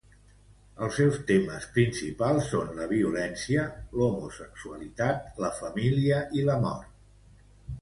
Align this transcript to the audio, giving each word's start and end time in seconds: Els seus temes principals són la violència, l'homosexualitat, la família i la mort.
Els 0.85 0.95
seus 0.99 1.19
temes 1.31 1.67
principals 1.75 2.49
són 2.53 2.71
la 2.79 2.87
violència, 2.93 3.67
l'homosexualitat, 3.99 5.29
la 5.45 5.53
família 5.63 6.23
i 6.41 6.49
la 6.49 6.57
mort. 6.69 7.47